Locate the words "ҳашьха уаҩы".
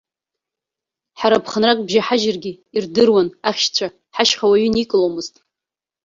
4.15-4.67